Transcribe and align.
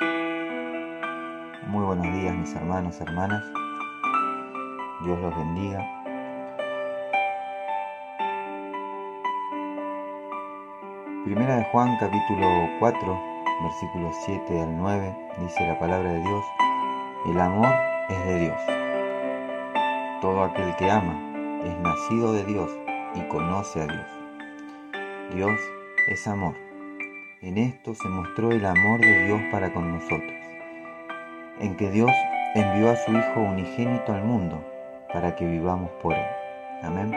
Muy 0.00 1.84
buenos 1.84 2.12
días 2.14 2.34
mis 2.34 2.54
hermanos, 2.54 3.00
hermanas. 3.00 3.44
Dios 5.04 5.18
los 5.20 5.36
bendiga. 5.36 5.86
Primera 11.24 11.56
de 11.56 11.64
Juan 11.64 11.96
capítulo 11.98 12.46
4, 12.78 13.20
versículos 13.62 14.14
7 14.24 14.62
al 14.62 14.76
9, 14.76 15.16
dice 15.38 15.66
la 15.66 15.78
palabra 15.78 16.12
de 16.12 16.20
Dios, 16.20 16.44
el 17.26 17.40
amor 17.40 17.72
es 18.08 18.24
de 18.26 18.38
Dios. 18.40 18.60
Todo 20.22 20.44
aquel 20.44 20.74
que 20.76 20.90
ama 20.90 21.60
es 21.62 21.78
nacido 21.78 22.32
de 22.32 22.44
Dios 22.44 22.70
y 23.14 23.20
conoce 23.28 23.82
a 23.82 23.86
Dios. 23.86 24.06
Dios 25.34 25.60
es 26.08 26.26
amor. 26.26 26.69
En 27.42 27.56
esto 27.56 27.94
se 27.94 28.06
mostró 28.06 28.50
el 28.50 28.66
amor 28.66 29.00
de 29.00 29.24
Dios 29.24 29.40
para 29.50 29.72
con 29.72 29.94
nosotros, 29.94 30.34
en 31.58 31.74
que 31.74 31.90
Dios 31.90 32.10
envió 32.54 32.90
a 32.90 32.96
su 32.96 33.12
Hijo 33.12 33.40
unigénito 33.40 34.12
al 34.12 34.24
mundo 34.24 34.62
para 35.10 35.34
que 35.36 35.46
vivamos 35.46 35.90
por 36.02 36.12
Él. 36.12 36.26
Amén. 36.82 37.10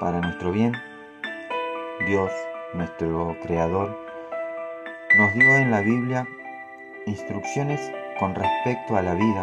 Para 0.00 0.22
nuestro 0.22 0.52
bien, 0.52 0.72
Dios, 2.06 2.30
nuestro 2.72 3.36
Creador, 3.42 3.94
nos 5.18 5.34
dio 5.34 5.54
en 5.56 5.70
la 5.70 5.80
Biblia 5.80 6.26
instrucciones 7.04 7.92
con 8.18 8.34
respecto 8.34 8.96
a 8.96 9.02
la 9.02 9.12
vida, 9.12 9.42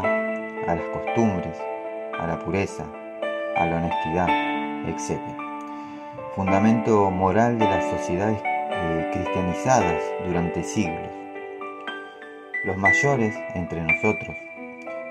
a 0.68 0.76
las 0.76 0.86
costumbres, 0.86 1.56
a 2.20 2.26
la 2.26 2.40
pureza, 2.40 2.84
a 3.56 3.66
la 3.68 3.78
honestidad, 3.78 4.28
etc. 4.90 5.41
Fundamento 6.36 7.12
moral 7.12 7.60
de 7.60 7.66
las 7.66 7.84
sociedades 7.90 8.42
eh, 8.46 9.10
cristianizadas 9.12 10.02
durante 10.26 10.64
siglos. 10.64 11.10
Los 12.64 12.78
mayores 12.78 13.36
entre 13.54 13.82
nosotros 13.82 14.38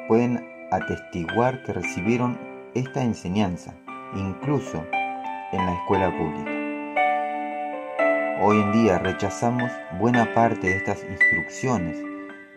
pueden 0.09 0.43
atestiguar 0.71 1.62
que 1.62 1.75
recibieron 1.75 2.41
esta 2.73 3.03
enseñanza, 3.03 3.75
incluso 4.15 4.83
en 5.53 5.67
la 5.67 5.75
escuela 5.75 6.11
pública. 6.11 6.51
Hoy 8.41 8.59
en 8.59 8.73
día 8.73 8.99
rechazamos 8.99 9.71
buena 9.99 10.33
parte 10.33 10.69
de 10.69 10.77
estas 10.79 11.05
instrucciones, 11.05 12.03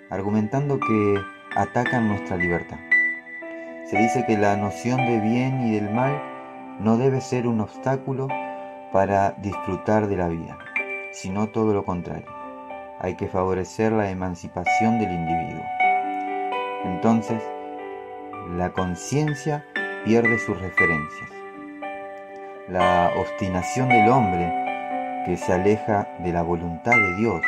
argumentando 0.10 0.80
que 0.80 1.22
atacan 1.58 2.08
nuestra 2.08 2.38
libertad. 2.38 2.80
Se 3.90 3.98
dice 3.98 4.24
que 4.26 4.38
la 4.38 4.56
noción 4.56 5.06
de 5.06 5.20
bien 5.20 5.68
y 5.68 5.74
del 5.74 5.94
mal 5.94 6.18
no 6.80 6.96
debe 6.96 7.20
ser 7.20 7.46
un 7.46 7.60
obstáculo 7.60 8.30
para 8.94 9.32
disfrutar 9.32 10.08
de 10.08 10.16
la 10.16 10.28
vida, 10.28 10.56
sino 11.12 11.50
todo 11.50 11.74
lo 11.74 11.84
contrario. 11.84 12.28
Hay 13.00 13.16
que 13.16 13.28
favorecer 13.28 13.92
la 13.92 14.12
emancipación 14.12 15.00
del 15.00 15.12
individuo. 15.12 15.66
Entonces, 16.86 17.42
la 18.56 18.70
conciencia 18.70 19.66
pierde 20.06 20.38
sus 20.38 20.62
referencias. 20.62 21.30
La 22.70 23.12
obstinación 23.18 23.90
del 23.90 24.08
hombre 24.10 24.54
que 25.26 25.38
se 25.38 25.54
aleja 25.54 26.08
de 26.20 26.32
la 26.32 26.44
voluntad 26.44 26.92
de 26.92 27.16
Dios 27.16 27.42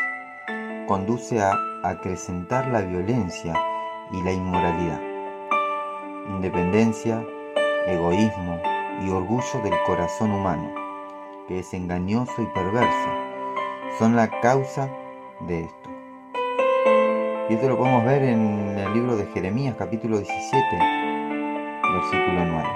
conduce 0.88 1.43
a 1.43 1.53
acrecentar 1.83 2.69
la 2.69 2.81
violencia 2.81 3.53
y 4.11 4.23
la 4.23 4.31
inmoralidad. 4.31 4.99
Independencia, 6.27 7.23
egoísmo 7.85 8.59
y 9.03 9.11
orgullo 9.11 9.61
del 9.63 9.75
corazón 9.85 10.31
humano, 10.31 10.84
que 11.47 11.59
es 11.59 11.73
engañoso 11.73 12.41
y 12.41 12.45
perverso, 12.47 13.09
son 13.99 14.15
la 14.15 14.29
causa 14.41 14.89
de 15.41 15.61
esto. 15.61 15.89
Y 17.49 17.53
esto 17.53 17.69
lo 17.69 17.77
podemos 17.77 18.03
ver 18.03 18.23
en 18.23 18.77
el 18.77 18.93
libro 18.93 19.15
de 19.15 19.27
Jeremías 19.27 19.75
capítulo 19.77 20.17
17, 20.17 20.66
versículo 21.94 22.45
9. 22.45 22.69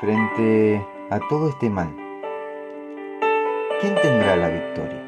Frente 0.00 0.86
a 1.10 1.20
todo 1.28 1.48
este 1.48 1.70
mal, 1.70 1.94
¿quién 3.80 3.94
tendrá 4.02 4.34
la 4.34 4.48
victoria? 4.48 5.00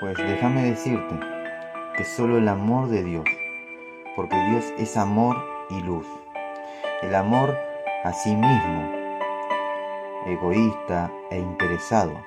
Pues 0.00 0.16
déjame 0.16 0.64
decirte 0.64 1.20
que 1.96 2.04
solo 2.04 2.38
el 2.38 2.48
amor 2.48 2.88
de 2.88 3.04
Dios, 3.04 3.24
porque 4.16 4.36
Dios 4.48 4.72
es 4.78 4.96
amor 4.96 5.36
y 5.68 5.80
luz. 5.82 6.06
El 7.02 7.14
amor 7.14 7.54
a 8.04 8.12
sí 8.12 8.34
mismo, 8.34 8.90
egoísta 10.26 11.08
e 11.30 11.38
interesado, 11.38 12.20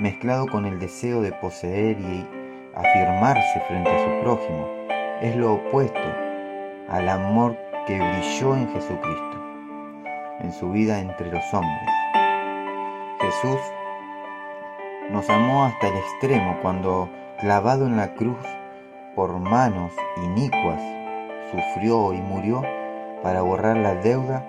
mezclado 0.00 0.48
con 0.48 0.66
el 0.66 0.80
deseo 0.80 1.22
de 1.22 1.30
poseer 1.30 1.96
y 2.00 2.26
afirmarse 2.74 3.60
frente 3.68 3.88
a 3.88 3.98
su 4.04 4.20
prójimo, 4.24 4.66
es 5.20 5.36
lo 5.36 5.54
opuesto 5.54 6.08
al 6.88 7.08
amor 7.08 7.56
que 7.86 7.96
brilló 7.96 8.56
en 8.56 8.68
Jesucristo, 8.72 9.44
en 10.40 10.52
su 10.52 10.70
vida 10.70 10.98
entre 10.98 11.30
los 11.30 11.54
hombres. 11.54 11.90
Jesús 13.20 13.60
nos 15.10 15.30
amó 15.30 15.66
hasta 15.66 15.86
el 15.86 15.96
extremo 15.98 16.58
cuando, 16.62 17.08
clavado 17.38 17.86
en 17.86 17.96
la 17.96 18.12
cruz 18.14 18.44
por 19.14 19.38
manos 19.38 19.92
inicuas, 20.16 20.82
sufrió 21.52 22.12
y 22.12 22.20
murió 22.20 22.62
para 23.22 23.42
borrar 23.42 23.76
la 23.76 23.94
deuda 23.94 24.44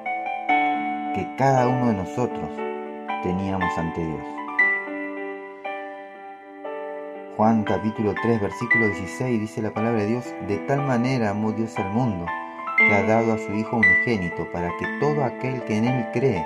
que 1.18 1.28
cada 1.36 1.68
uno 1.68 1.88
de 1.88 1.94
nosotros 1.96 2.48
teníamos 3.24 3.76
ante 3.76 4.06
Dios. 4.06 4.22
Juan 7.36 7.64
capítulo 7.64 8.14
3 8.22 8.40
versículo 8.40 8.86
16 8.86 9.40
dice 9.40 9.64
la 9.64 9.72
palabra 9.72 10.02
de 10.02 10.10
Dios, 10.10 10.26
de 10.48 10.58
tal 10.68 10.84
manera 10.84 11.32
amó 11.32 11.54
Dios 11.54 11.76
al 11.80 11.92
mundo 11.92 12.28
que 12.78 12.94
ha 12.94 13.02
dado 13.02 13.34
a 13.34 13.38
su 13.40 13.52
Hijo 13.56 13.78
unigénito 13.78 14.48
para 14.52 14.70
que 14.78 14.86
todo 15.00 15.24
aquel 15.24 15.64
que 15.64 15.78
en 15.78 15.86
Él 15.86 16.06
cree 16.14 16.46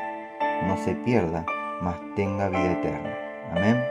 no 0.66 0.78
se 0.78 0.96
pierda, 0.96 1.46
mas 1.82 1.98
tenga 2.16 2.48
vida 2.48 2.72
eterna. 2.72 3.14
Amén. 3.52 3.84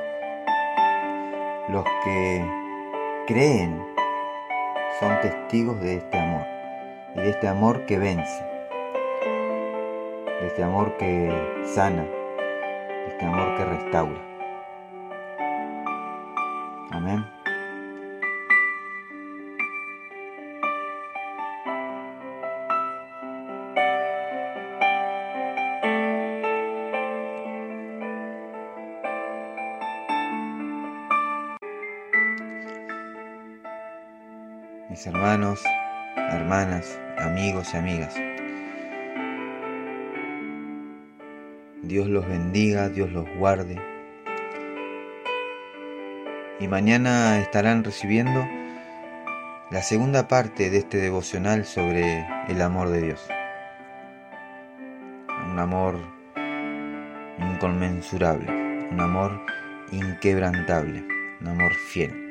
Los 1.68 1.84
que 2.02 2.42
creen 3.26 3.84
son 4.98 5.20
testigos 5.20 5.78
de 5.82 5.96
este 5.96 6.18
amor 6.18 6.46
y 7.16 7.20
de 7.20 7.30
este 7.30 7.48
amor 7.48 7.84
que 7.84 7.98
vence, 7.98 8.49
este 10.40 10.62
amor 10.62 10.96
que 10.96 11.30
sana, 11.64 12.06
este 13.08 13.24
amor 13.24 13.56
que 13.56 13.64
restaura. 13.64 14.20
Amén. 16.90 17.24
mis 34.88 35.06
hermanos, 35.06 35.62
hermanas, 36.16 36.98
amigos 37.16 37.72
y 37.72 37.76
amigas. 37.78 38.29
Dios 41.82 42.08
los 42.08 42.26
bendiga, 42.28 42.88
Dios 42.88 43.10
los 43.12 43.26
guarde. 43.36 43.80
Y 46.58 46.68
mañana 46.68 47.40
estarán 47.40 47.84
recibiendo 47.84 48.46
la 49.70 49.82
segunda 49.82 50.28
parte 50.28 50.70
de 50.70 50.78
este 50.78 50.98
devocional 50.98 51.64
sobre 51.64 52.26
el 52.48 52.60
amor 52.60 52.88
de 52.90 53.02
Dios. 53.02 53.28
Un 55.50 55.58
amor 55.58 55.98
inconmensurable, 57.38 58.46
un 58.90 59.00
amor 59.00 59.40
inquebrantable, 59.90 61.04
un 61.40 61.48
amor 61.48 61.72
fiel 61.72 62.30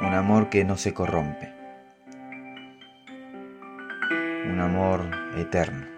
un 0.00 0.12
amor 0.12 0.50
que 0.50 0.64
no 0.64 0.76
se 0.76 0.92
corrompe, 0.92 1.52
un 4.46 4.60
amor 4.60 5.08
eterno. 5.36 5.93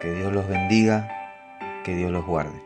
Que 0.00 0.12
Dios 0.12 0.32
los 0.32 0.46
bendiga, 0.46 1.08
que 1.84 1.94
Dios 1.94 2.12
los 2.12 2.24
guarde. 2.26 2.62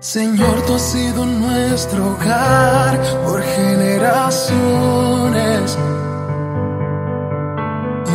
Señor, 0.00 0.64
tú 0.66 0.74
has 0.74 0.92
sido 0.92 1.26
nuestro 1.26 2.12
hogar 2.12 2.98
por 3.26 3.42
generaciones. 3.42 5.76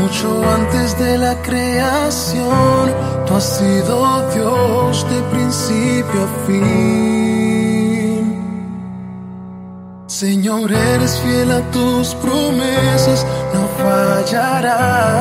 Mucho 0.03 0.29
antes 0.44 1.00
de 1.00 1.17
la 1.17 1.41
creación, 1.41 2.91
tú 3.25 3.35
has 3.35 3.57
sido 3.57 4.29
Dios 4.33 5.07
de 5.09 5.21
principio 5.31 6.23
a 6.23 6.29
fin. 6.45 7.63
Señor, 10.07 10.73
eres 10.73 11.17
fiel 11.21 11.51
a 11.51 11.61
tus 11.71 12.15
promesas, 12.15 13.25
no 13.53 13.65
fallarás. 13.81 15.12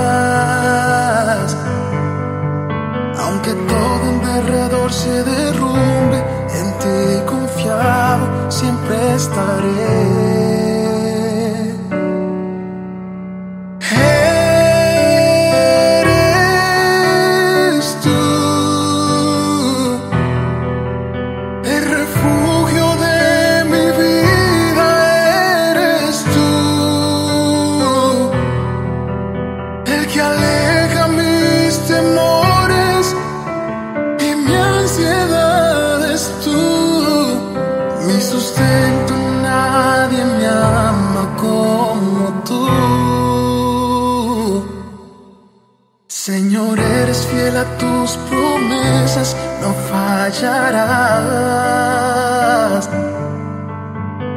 tus 47.78 48.16
promesas, 48.28 49.36
no 49.60 49.74
fallarás. 49.90 50.82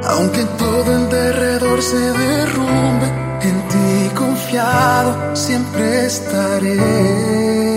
Aunque 0.10 0.44
todo 0.58 0.94
en 0.94 1.10
derredor 1.10 1.82
se 1.82 1.98
derrumbe, 1.98 3.08
en 3.42 3.68
ti 3.70 4.10
confiado 4.16 5.36
siempre 5.36 6.06
estaré. 6.06 7.75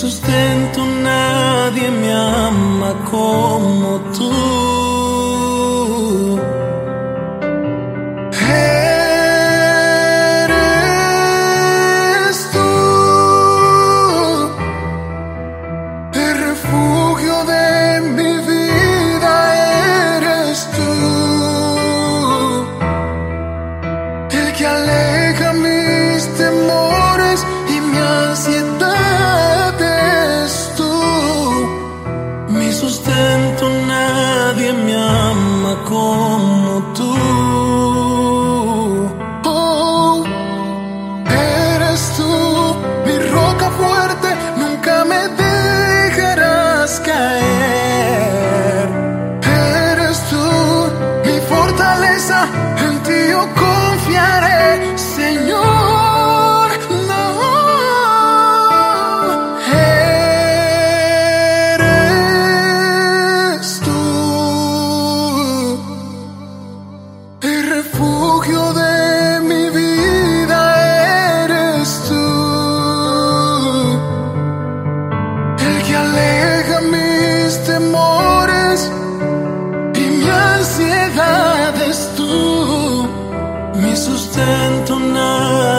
sustento, 0.00 0.86
nadie 0.86 1.90
me 1.90 2.10
ama 2.10 2.94
como 3.10 4.00
tú. 4.09 4.09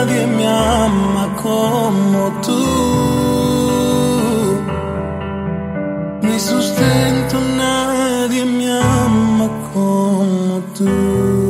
nadie 0.04 0.26
me 0.26 0.46
ama 0.46 1.36
como 1.42 2.32
tú. 2.44 2.60
Mi 6.22 6.38
sustento 6.38 7.40
nadie 7.56 8.44
me 8.44 8.66
ama 8.72 9.48
como 9.72 10.60
tú. 10.76 11.41